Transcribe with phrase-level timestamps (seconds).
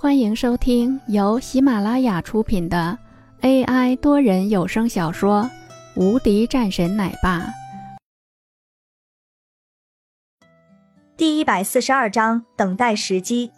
[0.00, 2.96] 欢迎收听由喜马拉雅出品的
[3.40, 5.42] AI 多人有声小说
[6.00, 7.40] 《无敌战神奶爸》
[11.16, 13.50] 第一百四十二章：等待时机。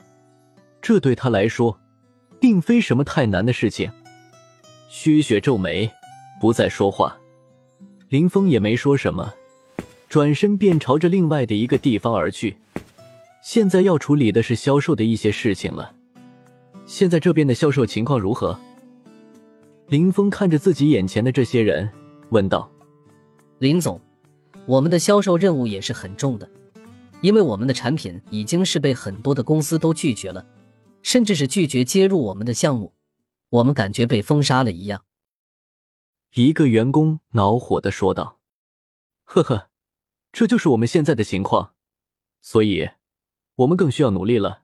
[0.80, 1.78] 这对他来说，
[2.40, 3.92] 并非什么太难的事情。
[4.88, 5.92] 薛雪皱眉，
[6.40, 7.14] 不再说话。
[8.08, 9.34] 林峰也没说什么，
[10.08, 12.56] 转身便朝着另外的一个地方而去。
[13.42, 15.96] 现在要处理的是销售的一些事情了。
[16.90, 18.58] 现在这边的销售情况如何？
[19.86, 21.88] 林峰看着自己眼前的这些人，
[22.30, 22.68] 问道
[23.60, 24.00] ：“林总，
[24.66, 26.50] 我们的销售任务也是很重的，
[27.20, 30.44] 因为我们的产品已经是被很多的公司都拒绝了，
[31.00, 32.92] 甚至是拒绝接入我们的项目，
[33.50, 35.04] 我们感觉被封杀了一样。”
[36.34, 38.40] 一个员工恼火的说道
[39.22, 39.68] ：“呵呵，
[40.32, 41.74] 这就是我们现在的情况，
[42.40, 42.90] 所以，
[43.54, 44.62] 我们更需要努力了。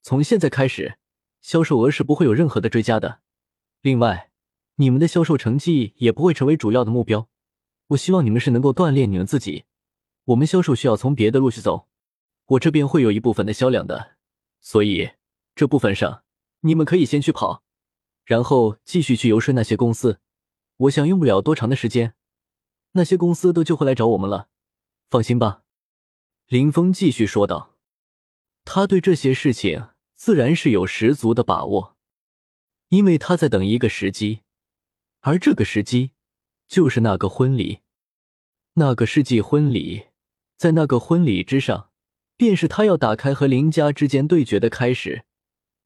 [0.00, 0.96] 从现在开始。”
[1.40, 3.20] 销售额是不会有任何的追加的。
[3.80, 4.30] 另外，
[4.76, 7.28] 你们的销售成绩也不会成为主要的目标。
[7.88, 9.64] 我希望你们是能够锻炼你们自己。
[10.26, 11.88] 我们销售需要从别的路去走，
[12.46, 14.16] 我这边会有一部分的销量的，
[14.60, 15.10] 所以
[15.54, 16.22] 这部分上
[16.60, 17.64] 你们可以先去跑，
[18.24, 20.20] 然后继续去游说那些公司。
[20.76, 22.14] 我想用不了多长的时间，
[22.92, 24.48] 那些公司都就会来找我们了。
[25.08, 25.62] 放心吧。”
[26.48, 27.76] 林峰继续说道。
[28.64, 29.88] 他对这些事情。
[30.20, 31.96] 自然是有十足的把握，
[32.90, 34.40] 因为他在等一个时机，
[35.20, 36.10] 而这个时机
[36.68, 37.80] 就是那个婚礼，
[38.74, 40.08] 那个世纪婚礼，
[40.58, 41.88] 在那个婚礼之上，
[42.36, 45.24] 便是他要打开和林家之间对决的开始，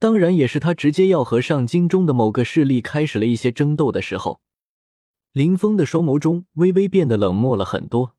[0.00, 4.40] 当然也是他直接要和上京中的某个势力开始了一些争斗的时候。
[5.30, 8.16] 林峰的双眸中微微变得冷漠了很多，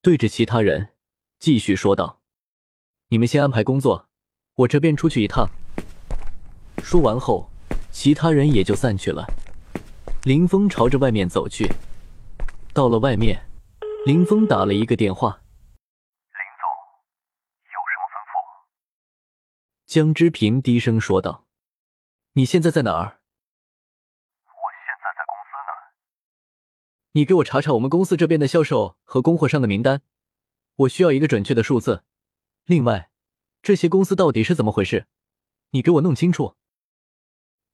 [0.00, 0.90] 对着其他人
[1.40, 2.22] 继续说道
[3.10, 4.08] ：“你们先安排工作。”
[4.56, 5.48] 我这边出去一趟。
[6.78, 7.50] 说完后，
[7.90, 9.26] 其他人也就散去了。
[10.22, 11.68] 林峰朝着外面走去。
[12.72, 13.46] 到了外面，
[14.06, 15.40] 林峰打了一个电话
[16.30, 16.68] ：“林总，
[17.66, 18.32] 有什么吩咐？”
[19.86, 21.46] 江之平低声说道
[22.34, 23.18] ：“你现在在哪儿
[24.46, 25.72] ？”“我现在在公司呢。
[27.12, 30.02] ”“你给我查查我们公司这边的销售和供货商的名单，
[30.76, 32.04] 我需要一个准确的数字。
[32.66, 33.10] 另外。”
[33.64, 35.06] 这些公司到底是怎么回事？
[35.70, 36.54] 你给我弄清楚。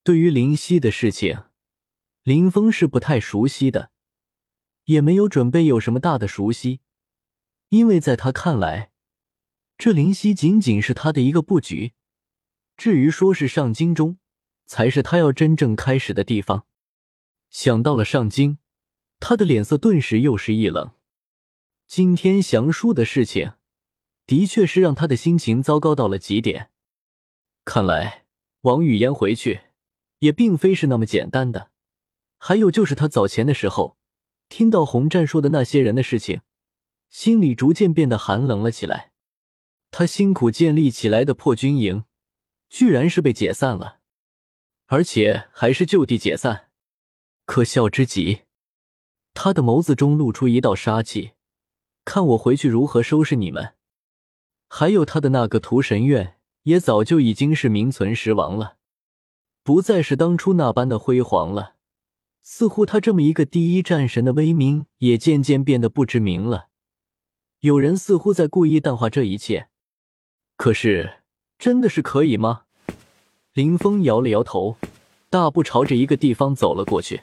[0.04, 1.42] 对于林夕的事情，
[2.22, 3.90] 林峰是不太熟悉的，
[4.84, 6.78] 也没有准备有什么大的熟悉，
[7.70, 8.92] 因为在他看来，
[9.76, 11.94] 这林夕仅仅是他的一个布局。
[12.76, 14.20] 至于说是上京中，
[14.66, 16.66] 才是他要真正开始的地方。
[17.50, 18.58] 想到了上京，
[19.18, 20.92] 他的脸色顿时又是一冷。
[21.88, 23.54] 今天降书的事情。
[24.30, 26.70] 的确是让他的心情糟糕到了极点。
[27.64, 28.26] 看来
[28.60, 29.62] 王语嫣回去
[30.20, 31.72] 也并非是那么简单的。
[32.38, 33.96] 还有就是他早前的时候
[34.48, 36.42] 听到洪战说的那些人的事情，
[37.08, 39.10] 心里逐渐变得寒冷了起来。
[39.90, 42.04] 他辛苦建立起来的破军营，
[42.68, 43.98] 居然是被解散了，
[44.86, 46.68] 而且还是就地解散，
[47.46, 48.42] 可笑之极。
[49.34, 51.32] 他的眸子中露出一道杀气，
[52.04, 53.74] 看我回去如何收拾你们。
[54.72, 58.76] 还有他的那个屠神院，也早就已经是名存实亡了，
[59.64, 61.74] 不再是当初那般的辉煌了。
[62.40, 66.68] 似乎他这么一个第一战神的威名，也渐渐变得不知名了。
[67.58, 69.68] 有人似乎在故意淡化这一切，
[70.56, 71.24] 可是
[71.58, 72.62] 真的是可以吗？
[73.52, 74.76] 林峰摇了摇头，
[75.28, 77.22] 大步朝着一个地方走了过去。